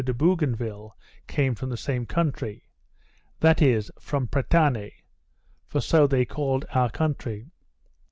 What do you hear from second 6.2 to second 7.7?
called our country.